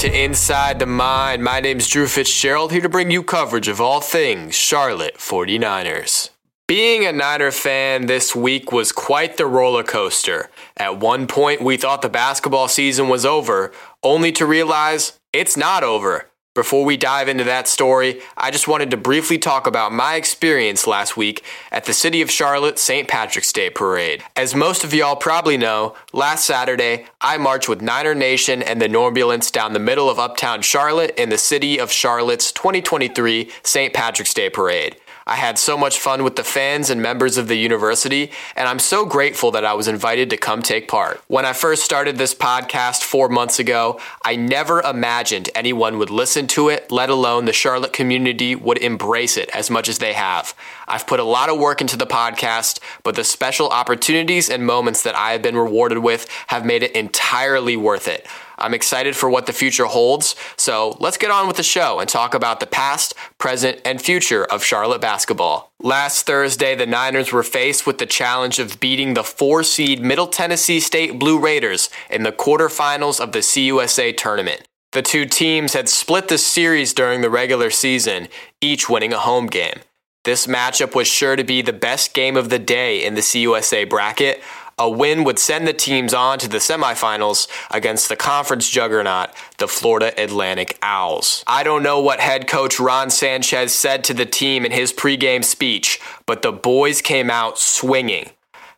to 0.00 0.24
Inside 0.24 0.78
the 0.78 0.86
Mind. 0.86 1.44
My 1.44 1.60
name's 1.60 1.86
Drew 1.86 2.06
Fitzgerald, 2.06 2.72
here 2.72 2.80
to 2.80 2.88
bring 2.88 3.10
you 3.10 3.22
coverage 3.22 3.68
of 3.68 3.82
all 3.82 4.00
things 4.00 4.54
Charlotte 4.54 5.18
49ers. 5.18 6.30
Being 6.66 7.04
a 7.04 7.12
Niner 7.12 7.50
fan 7.50 8.06
this 8.06 8.34
week 8.34 8.72
was 8.72 8.92
quite 8.92 9.36
the 9.36 9.44
roller 9.44 9.82
coaster. 9.82 10.48
At 10.74 10.98
one 11.00 11.26
point, 11.26 11.60
we 11.60 11.76
thought 11.76 12.00
the 12.00 12.08
basketball 12.08 12.66
season 12.66 13.10
was 13.10 13.26
over, 13.26 13.72
only 14.02 14.32
to 14.32 14.46
realize 14.46 15.20
it's 15.34 15.58
not 15.58 15.84
over. 15.84 16.29
Before 16.52 16.84
we 16.84 16.96
dive 16.96 17.28
into 17.28 17.44
that 17.44 17.68
story, 17.68 18.22
I 18.36 18.50
just 18.50 18.66
wanted 18.66 18.90
to 18.90 18.96
briefly 18.96 19.38
talk 19.38 19.68
about 19.68 19.92
my 19.92 20.16
experience 20.16 20.84
last 20.84 21.16
week 21.16 21.44
at 21.70 21.84
the 21.84 21.92
City 21.92 22.22
of 22.22 22.30
Charlotte 22.30 22.76
St. 22.76 23.06
Patrick's 23.06 23.52
Day 23.52 23.70
Parade. 23.70 24.24
As 24.34 24.52
most 24.52 24.82
of 24.82 24.92
y'all 24.92 25.14
probably 25.14 25.56
know, 25.56 25.94
last 26.12 26.44
Saturday, 26.44 27.06
I 27.20 27.38
marched 27.38 27.68
with 27.68 27.82
Niner 27.82 28.16
Nation 28.16 28.64
and 28.64 28.82
the 28.82 28.88
Norbulence 28.88 29.52
down 29.52 29.74
the 29.74 29.78
middle 29.78 30.10
of 30.10 30.18
uptown 30.18 30.60
Charlotte 30.60 31.14
in 31.16 31.28
the 31.28 31.38
City 31.38 31.78
of 31.78 31.92
Charlotte's 31.92 32.50
2023 32.50 33.48
St. 33.62 33.94
Patrick's 33.94 34.34
Day 34.34 34.50
Parade. 34.50 34.96
I 35.30 35.36
had 35.36 35.60
so 35.60 35.78
much 35.78 36.00
fun 36.00 36.24
with 36.24 36.34
the 36.34 36.42
fans 36.42 36.90
and 36.90 37.00
members 37.00 37.36
of 37.36 37.46
the 37.46 37.54
university, 37.54 38.32
and 38.56 38.66
I'm 38.66 38.80
so 38.80 39.06
grateful 39.06 39.52
that 39.52 39.64
I 39.64 39.74
was 39.74 39.86
invited 39.86 40.28
to 40.30 40.36
come 40.36 40.60
take 40.60 40.88
part. 40.88 41.22
When 41.28 41.44
I 41.44 41.52
first 41.52 41.84
started 41.84 42.18
this 42.18 42.34
podcast 42.34 43.04
four 43.04 43.28
months 43.28 43.60
ago, 43.60 44.00
I 44.24 44.34
never 44.34 44.80
imagined 44.80 45.48
anyone 45.54 45.98
would 45.98 46.10
listen 46.10 46.48
to 46.48 46.68
it, 46.68 46.90
let 46.90 47.10
alone 47.10 47.44
the 47.44 47.52
Charlotte 47.52 47.92
community 47.92 48.56
would 48.56 48.78
embrace 48.78 49.36
it 49.36 49.48
as 49.50 49.70
much 49.70 49.88
as 49.88 49.98
they 49.98 50.14
have. 50.14 50.52
I've 50.88 51.06
put 51.06 51.20
a 51.20 51.24
lot 51.24 51.48
of 51.48 51.60
work 51.60 51.80
into 51.80 51.96
the 51.96 52.08
podcast, 52.08 52.80
but 53.04 53.14
the 53.14 53.22
special 53.22 53.68
opportunities 53.68 54.50
and 54.50 54.66
moments 54.66 55.04
that 55.04 55.14
I 55.14 55.30
have 55.30 55.42
been 55.42 55.56
rewarded 55.56 55.98
with 55.98 56.26
have 56.48 56.66
made 56.66 56.82
it 56.82 56.96
entirely 56.96 57.76
worth 57.76 58.08
it. 58.08 58.26
I'm 58.60 58.74
excited 58.74 59.16
for 59.16 59.30
what 59.30 59.46
the 59.46 59.52
future 59.52 59.86
holds. 59.86 60.36
So 60.56 60.96
let's 61.00 61.16
get 61.16 61.30
on 61.30 61.46
with 61.46 61.56
the 61.56 61.62
show 61.62 61.98
and 61.98 62.08
talk 62.08 62.34
about 62.34 62.60
the 62.60 62.66
past, 62.66 63.14
present, 63.38 63.80
and 63.84 64.00
future 64.00 64.44
of 64.44 64.62
Charlotte 64.64 65.00
basketball. 65.00 65.72
Last 65.82 66.26
Thursday, 66.26 66.74
the 66.74 66.86
Niners 66.86 67.32
were 67.32 67.42
faced 67.42 67.86
with 67.86 67.98
the 67.98 68.06
challenge 68.06 68.58
of 68.58 68.80
beating 68.80 69.14
the 69.14 69.24
four 69.24 69.62
seed 69.62 70.02
Middle 70.02 70.26
Tennessee 70.26 70.80
State 70.80 71.18
Blue 71.18 71.38
Raiders 71.38 71.88
in 72.10 72.22
the 72.22 72.32
quarterfinals 72.32 73.20
of 73.20 73.32
the 73.32 73.38
CUSA 73.38 74.16
tournament. 74.16 74.62
The 74.92 75.02
two 75.02 75.24
teams 75.24 75.74
had 75.74 75.88
split 75.88 76.28
the 76.28 76.36
series 76.36 76.92
during 76.92 77.20
the 77.20 77.30
regular 77.30 77.70
season, 77.70 78.28
each 78.60 78.88
winning 78.88 79.12
a 79.12 79.18
home 79.18 79.46
game. 79.46 79.80
This 80.24 80.46
matchup 80.46 80.94
was 80.94 81.08
sure 81.08 81.34
to 81.34 81.44
be 81.44 81.62
the 81.62 81.72
best 81.72 82.12
game 82.12 82.36
of 82.36 82.50
the 82.50 82.58
day 82.58 83.02
in 83.02 83.14
the 83.14 83.22
CUSA 83.22 83.88
bracket, 83.88 84.42
a 84.80 84.88
win 84.88 85.24
would 85.24 85.38
send 85.38 85.68
the 85.68 85.74
teams 85.74 86.14
on 86.14 86.38
to 86.38 86.48
the 86.48 86.56
semifinals 86.56 87.46
against 87.70 88.08
the 88.08 88.16
conference 88.16 88.68
juggernaut, 88.70 89.28
the 89.58 89.68
Florida 89.68 90.18
Atlantic 90.20 90.78
Owls. 90.80 91.44
I 91.46 91.62
don't 91.62 91.82
know 91.82 92.00
what 92.00 92.18
head 92.18 92.48
coach 92.48 92.80
Ron 92.80 93.10
Sanchez 93.10 93.74
said 93.74 94.02
to 94.04 94.14
the 94.14 94.24
team 94.24 94.64
in 94.64 94.72
his 94.72 94.90
pregame 94.90 95.44
speech, 95.44 96.00
but 96.24 96.40
the 96.40 96.50
boys 96.50 97.02
came 97.02 97.30
out 97.30 97.58
swinging. 97.58 98.30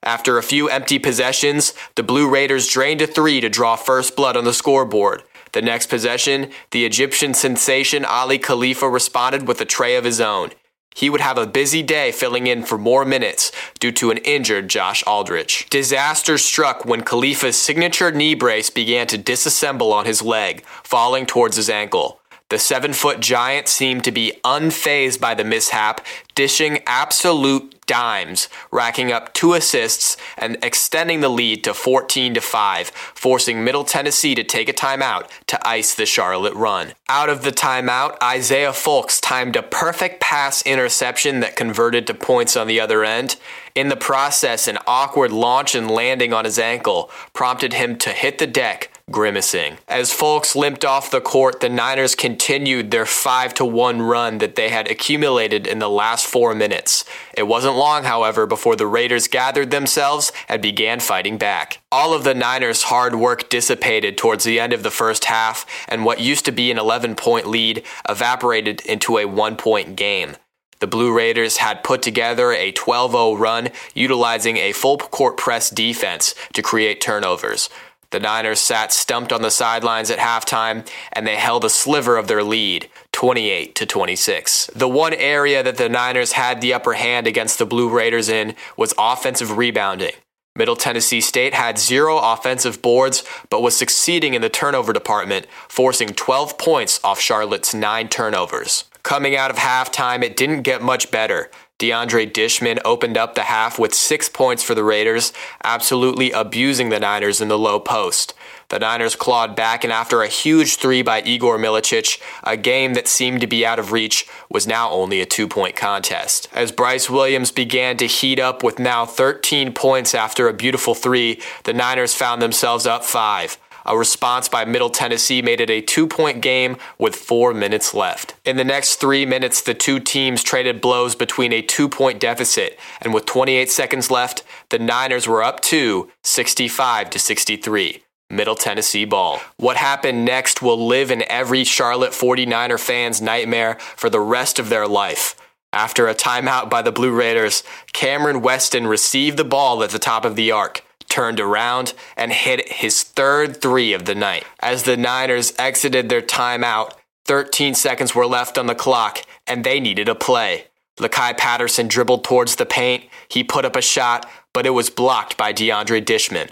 After 0.02 0.36
a 0.36 0.42
few 0.42 0.68
empty 0.68 0.98
possessions, 0.98 1.72
the 1.94 2.02
Blue 2.02 2.28
Raiders 2.28 2.66
drained 2.66 3.00
a 3.00 3.06
three 3.06 3.40
to 3.40 3.48
draw 3.48 3.76
first 3.76 4.16
blood 4.16 4.36
on 4.36 4.42
the 4.42 4.52
scoreboard. 4.52 5.22
The 5.52 5.62
next 5.62 5.86
possession, 5.86 6.50
the 6.72 6.84
Egyptian 6.84 7.32
sensation 7.32 8.04
Aly 8.04 8.38
Khalifa 8.38 8.88
responded 8.88 9.46
with 9.46 9.60
a 9.60 9.64
tray 9.64 9.94
of 9.94 10.02
his 10.02 10.20
own. 10.20 10.50
He 10.94 11.10
would 11.10 11.20
have 11.20 11.38
a 11.38 11.46
busy 11.46 11.82
day 11.82 12.12
filling 12.12 12.46
in 12.46 12.62
for 12.64 12.78
more 12.78 13.04
minutes 13.04 13.52
due 13.80 13.92
to 13.92 14.10
an 14.10 14.18
injured 14.18 14.68
Josh 14.68 15.02
Aldrich. 15.06 15.66
Disaster 15.70 16.38
struck 16.38 16.84
when 16.84 17.02
Khalifa's 17.02 17.58
signature 17.58 18.10
knee 18.10 18.34
brace 18.34 18.70
began 18.70 19.06
to 19.08 19.18
disassemble 19.18 19.92
on 19.92 20.06
his 20.06 20.22
leg, 20.22 20.64
falling 20.82 21.26
towards 21.26 21.56
his 21.56 21.68
ankle. 21.68 22.21
The 22.52 22.58
seven 22.58 22.92
foot 22.92 23.20
giant 23.20 23.66
seemed 23.66 24.04
to 24.04 24.12
be 24.12 24.38
unfazed 24.44 25.18
by 25.18 25.32
the 25.32 25.42
mishap, 25.42 26.04
dishing 26.34 26.80
absolute 26.86 27.86
dimes, 27.86 28.50
racking 28.70 29.10
up 29.10 29.32
two 29.32 29.54
assists 29.54 30.18
and 30.36 30.58
extending 30.62 31.20
the 31.20 31.30
lead 31.30 31.64
to 31.64 31.72
14 31.72 32.34
to 32.34 32.42
5, 32.42 32.88
forcing 32.88 33.64
Middle 33.64 33.84
Tennessee 33.84 34.34
to 34.34 34.44
take 34.44 34.68
a 34.68 34.74
timeout 34.74 35.30
to 35.46 35.66
ice 35.66 35.94
the 35.94 36.04
Charlotte 36.04 36.52
run. 36.52 36.92
Out 37.08 37.30
of 37.30 37.42
the 37.42 37.52
timeout, 37.52 38.22
Isaiah 38.22 38.74
Folkes 38.74 39.18
timed 39.18 39.56
a 39.56 39.62
perfect 39.62 40.20
pass 40.20 40.60
interception 40.66 41.40
that 41.40 41.56
converted 41.56 42.06
to 42.08 42.12
points 42.12 42.54
on 42.54 42.66
the 42.66 42.80
other 42.80 43.02
end. 43.02 43.36
In 43.74 43.88
the 43.88 43.96
process, 43.96 44.68
an 44.68 44.76
awkward 44.86 45.32
launch 45.32 45.74
and 45.74 45.90
landing 45.90 46.34
on 46.34 46.44
his 46.44 46.58
ankle 46.58 47.10
prompted 47.32 47.72
him 47.72 47.96
to 47.96 48.10
hit 48.10 48.36
the 48.36 48.46
deck 48.46 48.91
grimacing. 49.12 49.78
As 49.86 50.12
Folkes 50.12 50.56
limped 50.56 50.84
off 50.84 51.10
the 51.10 51.20
court, 51.20 51.60
the 51.60 51.68
Niners 51.68 52.16
continued 52.16 52.90
their 52.90 53.06
5 53.06 53.54
to 53.54 53.64
1 53.64 54.02
run 54.02 54.38
that 54.38 54.56
they 54.56 54.70
had 54.70 54.90
accumulated 54.90 55.66
in 55.66 55.78
the 55.78 55.88
last 55.88 56.26
4 56.26 56.54
minutes. 56.54 57.04
It 57.34 57.44
wasn't 57.44 57.76
long, 57.76 58.04
however, 58.04 58.46
before 58.46 58.74
the 58.74 58.86
Raiders 58.86 59.28
gathered 59.28 59.70
themselves 59.70 60.32
and 60.48 60.60
began 60.60 60.98
fighting 60.98 61.38
back. 61.38 61.80
All 61.92 62.14
of 62.14 62.24
the 62.24 62.34
Niners' 62.34 62.84
hard 62.84 63.14
work 63.14 63.48
dissipated 63.48 64.18
towards 64.18 64.42
the 64.42 64.58
end 64.58 64.72
of 64.72 64.82
the 64.82 64.90
first 64.90 65.26
half, 65.26 65.64
and 65.86 66.04
what 66.04 66.20
used 66.20 66.44
to 66.46 66.52
be 66.52 66.70
an 66.70 66.78
11 66.78 67.14
point 67.14 67.46
lead 67.46 67.84
evaporated 68.08 68.80
into 68.80 69.18
a 69.18 69.26
1 69.26 69.56
point 69.56 69.94
game. 69.94 70.36
The 70.82 70.88
Blue 70.88 71.16
Raiders 71.16 71.58
had 71.58 71.84
put 71.84 72.02
together 72.02 72.50
a 72.50 72.72
12 72.72 73.12
0 73.12 73.34
run 73.34 73.68
utilizing 73.94 74.56
a 74.56 74.72
full 74.72 74.98
court 74.98 75.36
press 75.36 75.70
defense 75.70 76.34
to 76.54 76.60
create 76.60 77.00
turnovers. 77.00 77.70
The 78.12 78.20
Niners 78.20 78.60
sat 78.60 78.92
stumped 78.92 79.32
on 79.32 79.40
the 79.40 79.50
sidelines 79.50 80.10
at 80.10 80.18
halftime 80.18 80.86
and 81.12 81.26
they 81.26 81.36
held 81.36 81.64
a 81.64 81.70
sliver 81.70 82.18
of 82.18 82.28
their 82.28 82.44
lead, 82.44 82.90
28 83.12 83.74
to 83.74 83.86
26. 83.86 84.66
The 84.76 84.86
one 84.86 85.14
area 85.14 85.62
that 85.62 85.78
the 85.78 85.88
Niners 85.88 86.32
had 86.32 86.60
the 86.60 86.74
upper 86.74 86.92
hand 86.92 87.26
against 87.26 87.58
the 87.58 87.64
Blue 87.64 87.88
Raiders 87.88 88.28
in 88.28 88.54
was 88.76 88.92
offensive 88.98 89.56
rebounding. 89.56 90.12
Middle 90.54 90.76
Tennessee 90.76 91.22
State 91.22 91.54
had 91.54 91.78
zero 91.78 92.18
offensive 92.18 92.82
boards, 92.82 93.24
but 93.48 93.62
was 93.62 93.74
succeeding 93.74 94.34
in 94.34 94.42
the 94.42 94.50
turnover 94.50 94.92
department, 94.92 95.46
forcing 95.66 96.10
12 96.10 96.58
points 96.58 97.00
off 97.02 97.18
Charlotte's 97.18 97.72
nine 97.72 98.10
turnovers. 98.10 98.84
Coming 99.02 99.34
out 99.34 99.50
of 99.50 99.56
halftime, 99.56 100.22
it 100.22 100.36
didn't 100.36 100.62
get 100.62 100.82
much 100.82 101.10
better. 101.10 101.50
DeAndre 101.82 102.32
Dishman 102.32 102.78
opened 102.84 103.18
up 103.18 103.34
the 103.34 103.42
half 103.42 103.76
with 103.76 103.92
six 103.92 104.28
points 104.28 104.62
for 104.62 104.76
the 104.76 104.84
Raiders, 104.84 105.32
absolutely 105.64 106.30
abusing 106.30 106.90
the 106.90 107.00
Niners 107.00 107.40
in 107.40 107.48
the 107.48 107.58
low 107.58 107.80
post. 107.80 108.34
The 108.68 108.78
Niners 108.78 109.16
clawed 109.16 109.56
back, 109.56 109.82
and 109.82 109.92
after 109.92 110.22
a 110.22 110.28
huge 110.28 110.76
three 110.76 111.02
by 111.02 111.22
Igor 111.22 111.58
Milicic, 111.58 112.22
a 112.44 112.56
game 112.56 112.94
that 112.94 113.08
seemed 113.08 113.40
to 113.40 113.48
be 113.48 113.66
out 113.66 113.80
of 113.80 113.90
reach 113.90 114.28
was 114.48 114.64
now 114.64 114.90
only 114.90 115.20
a 115.20 115.26
two 115.26 115.48
point 115.48 115.74
contest. 115.74 116.48
As 116.52 116.70
Brice 116.70 117.10
Williams 117.10 117.50
began 117.50 117.96
to 117.96 118.06
heat 118.06 118.38
up 118.38 118.62
with 118.62 118.78
now 118.78 119.04
13 119.04 119.74
points 119.74 120.14
after 120.14 120.46
a 120.46 120.54
beautiful 120.54 120.94
three, 120.94 121.40
the 121.64 121.72
Niners 121.72 122.14
found 122.14 122.40
themselves 122.40 122.86
up 122.86 123.02
five. 123.02 123.58
A 123.84 123.96
response 123.96 124.48
by 124.48 124.64
Middle 124.64 124.90
Tennessee 124.90 125.42
made 125.42 125.60
it 125.60 125.70
a 125.70 125.80
two 125.80 126.06
point 126.06 126.40
game 126.40 126.76
with 126.98 127.16
four 127.16 127.52
minutes 127.52 127.94
left. 127.94 128.34
In 128.44 128.56
the 128.56 128.64
next 128.64 128.96
three 128.96 129.26
minutes, 129.26 129.60
the 129.60 129.74
two 129.74 129.98
teams 129.98 130.42
traded 130.42 130.80
blows 130.80 131.14
between 131.14 131.52
a 131.52 131.62
two 131.62 131.88
point 131.88 132.20
deficit, 132.20 132.78
and 133.00 133.12
with 133.12 133.26
28 133.26 133.70
seconds 133.70 134.10
left, 134.10 134.44
the 134.70 134.78
Niners 134.78 135.26
were 135.26 135.42
up 135.42 135.60
two, 135.60 136.10
65 136.22 137.10
to 137.10 137.18
63. 137.18 138.02
Middle 138.30 138.54
Tennessee 138.54 139.04
ball. 139.04 139.40
What 139.58 139.76
happened 139.76 140.24
next 140.24 140.62
will 140.62 140.86
live 140.86 141.10
in 141.10 141.22
every 141.28 141.64
Charlotte 141.64 142.12
49er 142.12 142.80
fan's 142.80 143.20
nightmare 143.20 143.76
for 143.94 144.08
the 144.08 144.20
rest 144.20 144.58
of 144.58 144.70
their 144.70 144.88
life. 144.88 145.36
After 145.74 146.06
a 146.06 146.14
timeout 146.14 146.70
by 146.70 146.82
the 146.82 146.92
Blue 146.92 147.12
Raiders, 147.12 147.62
Camryn 147.92 148.40
Weston 148.42 148.86
received 148.86 149.36
the 149.36 149.44
ball 149.44 149.82
at 149.82 149.90
the 149.90 149.98
top 149.98 150.24
of 150.24 150.36
the 150.36 150.50
arc 150.50 150.82
turned 151.12 151.38
around 151.38 151.92
and 152.16 152.32
hit 152.32 152.72
his 152.72 153.02
third 153.02 153.60
three 153.60 153.92
of 153.92 154.06
the 154.06 154.14
night. 154.14 154.44
As 154.60 154.84
the 154.84 154.96
Niners 154.96 155.52
exited 155.58 156.08
their 156.08 156.22
timeout, 156.22 156.94
13 157.26 157.74
seconds 157.74 158.14
were 158.14 158.26
left 158.26 158.56
on 158.56 158.66
the 158.66 158.74
clock, 158.74 159.18
and 159.46 159.62
they 159.62 159.78
needed 159.78 160.08
a 160.08 160.14
play. 160.14 160.68
Lu'Cye 160.98 161.36
Patterson 161.36 161.86
dribbled 161.86 162.24
towards 162.24 162.56
the 162.56 162.64
paint. 162.64 163.04
He 163.28 163.44
put 163.44 163.66
up 163.66 163.76
a 163.76 163.82
shot, 163.82 164.26
but 164.54 164.64
it 164.64 164.70
was 164.70 164.88
blocked 164.88 165.36
by 165.36 165.52
DeAndre 165.52 166.02
Dishman. 166.02 166.48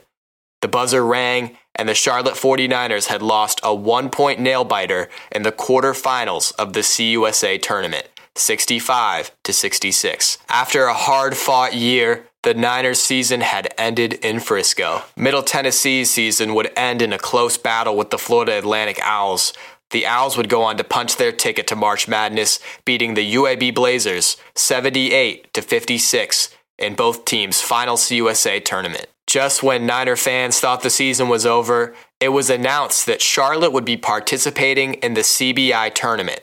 The 0.61 0.69
buzzer 0.69 1.07
rang, 1.07 1.57
and 1.75 1.89
the 1.89 1.95
Charlotte 1.95 2.35
49ers 2.35 3.07
had 3.07 3.23
lost 3.23 3.61
a 3.63 3.75
one 3.75 4.11
point 4.11 4.41
nail 4.41 4.65
biter 4.65 5.09
in 5.33 5.43
the 5.43 5.53
quarterfinals 5.53 6.55
of 6.57 6.75
the 6.75 6.81
CUSA 6.81 7.63
tournament, 7.63 8.09
65 8.37 9.31
to 9.43 9.53
66. 9.55 10.37
After 10.51 10.85
a 10.85 10.93
hard 10.93 11.35
fought 11.35 11.75
year, 11.75 12.27
the 12.43 12.55
Niners 12.55 13.01
season 13.01 13.43
had 13.43 13.73
ended 13.77 14.15
in 14.25 14.41
Frisco. 14.41 15.03
Middle 15.15 15.43
Tennessee's 15.43 16.11
season 16.11 16.55
would 16.55 16.73
end 16.75 17.03
in 17.03 17.13
a 17.13 17.19
close 17.19 17.59
battle 17.59 17.97
with 17.97 18.11
the 18.11 18.19
Florida 18.19 18.59
Atlantic 18.59 18.99
Owls. 19.03 19.53
The 19.91 20.07
Owls 20.07 20.37
would 20.37 20.49
go 20.49 20.63
on 20.63 20.77
to 20.79 20.85
punch 20.85 21.17
their 21.17 21.33
ticket 21.33 21.67
to 21.67 21.77
March 21.77 22.09
Madness, 22.09 22.59
beating 22.85 23.15
the 23.15 23.35
UAB 23.35 23.75
Blazers 23.75 24.39
78 24.55 25.53
to 25.53 25.61
56 25.61 26.55
in 26.79 26.95
both 26.95 27.27
teams' 27.27 27.61
final 27.61 27.97
CUSA 27.97 28.65
tournament. 28.65 29.07
Just 29.27 29.63
when 29.63 29.87
Niner 29.87 30.17
fans 30.17 30.59
thought 30.59 30.83
the 30.83 30.91
season 30.91 31.29
was 31.29 31.45
over, 31.45 31.95
it 32.21 32.31
was 32.31 32.49
announced 32.49 33.07
that 33.07 33.21
Charlotte 33.21 33.73
would 33.73 33.85
be 33.85 33.97
participating 33.97 34.95
in 34.95 35.15
the 35.15 35.21
CBI 35.21 35.95
tournament. 35.95 36.41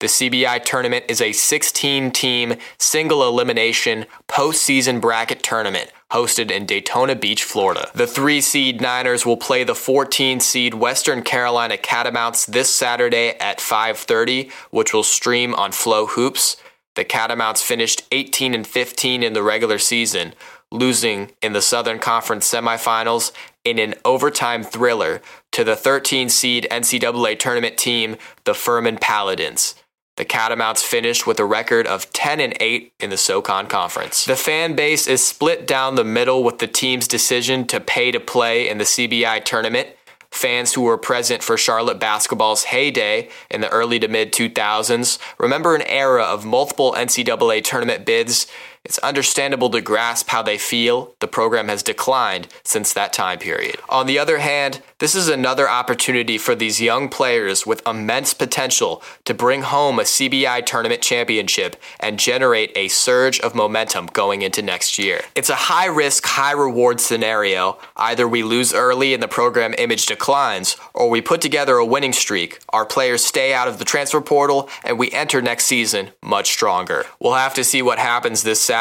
The 0.00 0.06
CBI 0.06 0.64
tournament 0.64 1.06
is 1.08 1.20
a 1.20 1.32
16 1.32 2.12
team 2.12 2.54
single 2.78 3.26
elimination 3.26 4.06
postseason 4.28 5.00
bracket 5.00 5.42
tournament 5.42 5.90
hosted 6.12 6.52
in 6.52 6.66
Daytona 6.66 7.16
Beach, 7.16 7.42
Florida. 7.42 7.90
The 7.94 8.06
3 8.06 8.40
seed 8.40 8.80
Niners 8.80 9.26
will 9.26 9.36
play 9.36 9.64
the 9.64 9.74
14 9.74 10.38
seed 10.38 10.74
Western 10.74 11.22
Carolina 11.22 11.76
Catamounts 11.76 12.46
this 12.46 12.72
Saturday 12.72 13.30
at 13.40 13.58
5:30, 13.58 14.52
which 14.70 14.94
will 14.94 15.02
stream 15.02 15.52
on 15.56 15.72
FloHoops. 15.72 16.54
The 16.94 17.04
Catamounts 17.04 17.62
finished 17.62 18.04
18 18.12 18.54
and 18.54 18.66
15 18.66 19.24
in 19.24 19.32
the 19.32 19.42
regular 19.42 19.80
season, 19.80 20.34
losing 20.70 21.32
in 21.42 21.54
the 21.54 21.62
Southern 21.62 21.98
Conference 21.98 22.48
semifinals 22.48 23.32
in 23.64 23.80
an 23.80 23.96
overtime 24.04 24.62
thriller 24.62 25.20
to 25.50 25.64
the 25.64 25.74
13 25.74 26.28
seed 26.28 26.68
NCAA 26.70 27.36
tournament 27.36 27.76
team, 27.76 28.16
the 28.44 28.54
Furman 28.54 28.96
Paladins. 28.98 29.74
The 30.18 30.24
Catamounts 30.24 30.82
finished 30.82 31.28
with 31.28 31.38
a 31.38 31.44
record 31.44 31.86
of 31.86 32.12
10 32.12 32.40
and 32.40 32.52
8 32.58 32.92
in 32.98 33.10
the 33.10 33.16
SoCon 33.16 33.68
Conference. 33.68 34.24
The 34.24 34.34
fan 34.34 34.74
base 34.74 35.06
is 35.06 35.24
split 35.24 35.64
down 35.64 35.94
the 35.94 36.02
middle 36.02 36.42
with 36.42 36.58
the 36.58 36.66
team's 36.66 37.06
decision 37.06 37.68
to 37.68 37.78
pay 37.78 38.10
to 38.10 38.18
play 38.18 38.68
in 38.68 38.78
the 38.78 38.84
CBI 38.84 39.44
tournament. 39.44 39.90
Fans 40.32 40.74
who 40.74 40.82
were 40.82 40.98
present 40.98 41.44
for 41.44 41.56
Charlotte 41.56 42.00
basketball's 42.00 42.64
heyday 42.64 43.28
in 43.48 43.60
the 43.60 43.68
early 43.68 44.00
to 44.00 44.08
mid 44.08 44.32
2000s 44.32 45.20
remember 45.38 45.76
an 45.76 45.82
era 45.82 46.24
of 46.24 46.44
multiple 46.44 46.94
NCAA 46.98 47.62
tournament 47.62 48.04
bids 48.04 48.48
it's 48.88 48.96
understandable 49.00 49.68
to 49.68 49.82
grasp 49.82 50.30
how 50.30 50.42
they 50.42 50.56
feel. 50.56 51.14
The 51.20 51.28
program 51.28 51.68
has 51.68 51.82
declined 51.82 52.48
since 52.64 52.94
that 52.94 53.12
time 53.12 53.38
period. 53.38 53.76
On 53.90 54.06
the 54.06 54.18
other 54.18 54.38
hand, 54.38 54.80
this 54.98 55.14
is 55.14 55.28
another 55.28 55.68
opportunity 55.68 56.38
for 56.38 56.54
these 56.54 56.80
young 56.80 57.10
players 57.10 57.66
with 57.66 57.86
immense 57.86 58.32
potential 58.32 59.02
to 59.26 59.34
bring 59.34 59.60
home 59.60 59.98
a 59.98 60.04
CBI 60.04 60.64
tournament 60.64 61.02
championship 61.02 61.76
and 62.00 62.18
generate 62.18 62.72
a 62.74 62.88
surge 62.88 63.38
of 63.40 63.54
momentum 63.54 64.06
going 64.06 64.40
into 64.40 64.62
next 64.62 64.98
year. 64.98 65.20
It's 65.34 65.50
a 65.50 65.54
high 65.54 65.86
risk, 65.86 66.24
high 66.24 66.52
reward 66.52 66.98
scenario. 66.98 67.76
Either 67.94 68.26
we 68.26 68.42
lose 68.42 68.72
early 68.72 69.12
and 69.12 69.22
the 69.22 69.28
program 69.28 69.74
image 69.76 70.06
declines, 70.06 70.78
or 70.94 71.10
we 71.10 71.20
put 71.20 71.42
together 71.42 71.76
a 71.76 71.84
winning 71.84 72.14
streak, 72.14 72.58
our 72.70 72.86
players 72.86 73.22
stay 73.22 73.52
out 73.52 73.68
of 73.68 73.78
the 73.78 73.84
transfer 73.84 74.22
portal, 74.22 74.70
and 74.82 74.98
we 74.98 75.10
enter 75.10 75.42
next 75.42 75.66
season 75.66 76.10
much 76.22 76.48
stronger. 76.50 77.04
We'll 77.20 77.34
have 77.34 77.52
to 77.54 77.64
see 77.64 77.82
what 77.82 77.98
happens 77.98 78.42
this 78.42 78.62
Saturday. 78.62 78.77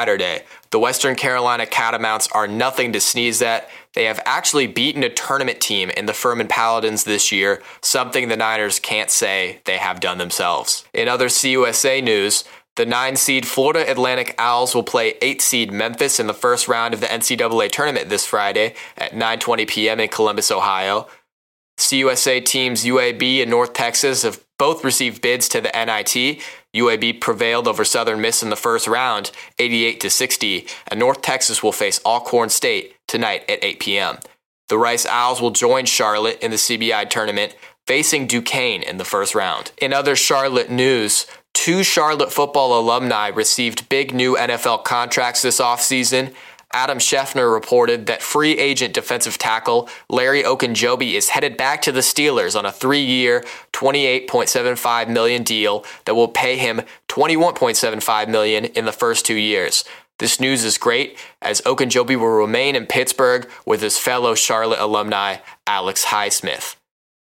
The 0.70 0.80
Western 0.80 1.16
Carolina 1.16 1.66
Catamounts 1.66 2.28
are 2.34 2.48
nothing 2.48 2.94
to 2.94 3.02
sneeze 3.02 3.42
at. 3.42 3.70
They 3.94 4.06
have 4.06 4.20
actually 4.26 4.68
beaten 4.68 5.04
a 5.04 5.10
tournament 5.10 5.60
team 5.60 5.90
in 5.90 6.06
the 6.06 6.14
Furman 6.14 6.48
Paladins 6.48 7.04
this 7.04 7.32
year, 7.32 7.64
something 7.82 8.28
the 8.28 8.38
Niners 8.38 8.80
can't 8.80 9.10
say 9.10 9.60
they 9.66 9.78
have 9.78 10.00
done 10.00 10.18
themselves. 10.18 10.86
In 10.94 11.08
other 11.08 11.28
CUSA 11.28 12.04
news, 12.04 12.44
the 12.76 12.86
9 12.86 13.16
seed 13.16 13.48
Florida 13.48 13.90
Atlantic 13.90 14.36
Owls 14.38 14.76
will 14.76 14.84
play 14.84 15.16
8 15.20 15.42
seed 15.42 15.72
Memphis 15.72 16.20
in 16.20 16.28
the 16.28 16.34
first 16.34 16.68
round 16.68 16.94
of 16.94 17.02
the 17.02 17.08
NCAA 17.08 17.72
tournament 17.72 18.10
this 18.10 18.26
Friday 18.26 18.76
at 18.98 19.14
9:20 19.14 19.68
p.m. 19.68 20.00
in 20.00 20.10
Columbus, 20.10 20.52
Ohio. 20.52 21.08
CUSA 21.78 22.44
teams 22.44 22.84
UAB 22.84 23.42
and 23.42 23.52
North 23.52 23.74
Texas 23.74 24.24
have 24.24 24.44
both 24.58 24.84
received 24.84 25.22
bids 25.22 25.48
to 25.50 25.62
the 25.62 25.72
NIT. 25.74 26.42
UAB 26.76 27.22
prevailed 27.22 27.68
over 27.68 27.86
Southern 27.86 28.20
Miss 28.20 28.44
in 28.44 28.50
the 28.50 28.56
first 28.56 28.88
round, 28.88 29.32
88 29.60 30.00
to 30.02 30.10
60, 30.10 30.68
and 30.88 31.00
North 31.00 31.22
Texas 31.22 31.62
will 31.62 31.72
face 31.72 32.00
Alcorn 32.06 32.50
State 32.50 32.96
tonight 33.08 33.44
at 33.50 33.64
8 33.64 33.80
p.m. 33.80 34.18
The 34.70 34.78
Rice 34.78 35.06
Owls 35.06 35.42
will 35.42 35.52
join 35.52 35.86
Charlotte 35.86 36.40
in 36.42 36.52
the 36.52 36.58
CBI 36.58 37.10
tournament, 37.10 37.56
facing 37.86 38.28
Duquesne 38.28 38.84
in 38.84 38.98
the 38.98 39.06
first 39.06 39.34
round. 39.34 39.72
In 39.82 39.94
other 39.94 40.16
Charlotte 40.16 40.70
news, 40.70 41.26
two 41.54 41.84
Charlotte 41.84 42.34
football 42.34 42.78
alumni 42.78 43.28
received 43.28 43.88
big 43.88 44.14
new 44.14 44.36
NFL 44.36 44.84
contracts 44.84 45.42
this 45.42 45.62
offseason. 45.62 46.34
Adam 46.74 46.98
Schefter 46.98 47.52
reported 47.52 48.08
that 48.08 48.22
free 48.22 48.58
agent 48.58 48.94
defensive 48.94 49.38
tackle 49.38 49.90
Larry 50.10 50.44
Ogunjobi 50.44 51.14
is 51.14 51.30
headed 51.30 51.56
back 51.56 51.82
to 51.84 51.92
the 51.92 52.02
Steelers 52.02 52.58
on 52.58 52.66
a 52.66 52.72
three-year, 52.72 53.44
28.75 53.72 55.10
million 55.10 55.44
deal 55.44 55.86
that 56.06 56.16
will 56.16 56.28
pay 56.28 56.58
him 56.58 56.82
21.75 57.08 58.28
million 58.28 58.66
in 58.66 58.86
the 58.86 58.92
first 58.92 59.26
two 59.26 59.36
years. 59.36 59.86
This 60.20 60.40
news 60.40 60.64
is 60.64 60.78
great 60.78 61.18
as 61.42 61.62
Ogunjobi 61.62 62.18
will 62.18 62.28
remain 62.28 62.76
in 62.76 62.86
Pittsburgh 62.88 63.50
with 63.66 63.82
his 63.82 63.98
fellow 63.98 64.36
Charlotte 64.36 64.80
alumni 64.80 65.38
Alex 65.68 66.06
Highsmith. 66.06 66.76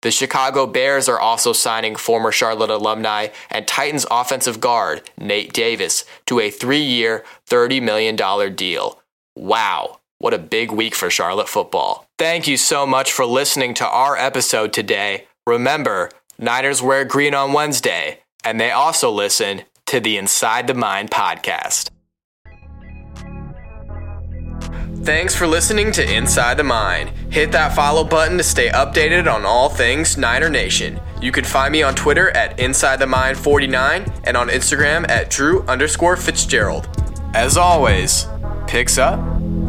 The 0.01 0.11
Chicago 0.11 0.67
Bears 0.67 1.09
are 1.09 1.19
also 1.19 1.51
signing 1.51 1.95
former 1.95 2.31
Charlotte 2.31 2.69
alumni 2.69 3.29
and 3.49 3.67
Titans 3.67 4.05
offensive 4.11 4.61
guard 4.61 5.01
Nate 5.17 5.51
Davis 5.51 6.05
to 6.27 6.39
a 6.39 6.51
three 6.51 6.83
year, 6.83 7.25
$30 7.49 7.81
million 7.81 8.55
deal. 8.55 9.01
Wow, 9.37 9.99
what 10.17 10.33
a 10.33 10.37
big 10.37 10.71
week 10.71 10.95
for 10.95 11.09
Charlotte 11.09 11.49
football. 11.49 12.07
Thank 12.17 12.47
you 12.47 12.55
so 12.55 12.85
much 12.85 13.11
for 13.11 13.25
listening 13.25 13.73
to 13.73 13.85
our 13.85 14.15
episode 14.15 14.71
today. 14.71 15.27
Remember, 15.45 16.09
Niners 16.39 16.81
wear 16.81 17.03
green 17.03 17.35
on 17.35 17.51
Wednesday, 17.51 18.21
and 18.45 18.61
they 18.61 18.71
also 18.71 19.11
listen 19.11 19.63
to 19.87 19.99
the 19.99 20.15
Inside 20.15 20.67
the 20.67 20.73
Mind 20.73 21.11
podcast. 21.11 21.89
Thanks 25.03 25.35
for 25.35 25.47
listening 25.47 25.91
to 25.91 26.15
Inside 26.15 26.55
the 26.55 26.63
Mind. 26.63 27.09
Hit 27.29 27.51
that 27.51 27.75
follow 27.75 28.05
button 28.05 28.37
to 28.37 28.43
stay 28.43 28.69
updated 28.69 29.31
on 29.31 29.45
all 29.45 29.67
things 29.67 30.17
Niner 30.17 30.49
Nation. 30.49 30.99
You 31.21 31.33
can 31.33 31.43
find 31.43 31.73
me 31.73 31.83
on 31.83 31.93
Twitter 31.93 32.29
at 32.31 32.57
Inside 32.57 32.97
the 32.99 33.05
Mind 33.05 33.37
49 33.37 34.05
and 34.23 34.37
on 34.37 34.47
Instagram 34.47 35.07
at 35.09 35.29
Drew 35.29 35.61
underscore 35.63 36.15
Fitzgerald. 36.15 36.87
As 37.35 37.57
always, 37.57 38.27
picks 38.75 38.97
up 38.97 39.17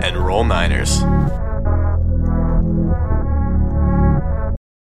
and 0.01 0.17
roll 0.17 0.43
Niners. 0.43 1.01